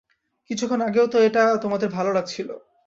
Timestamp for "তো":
1.07-1.17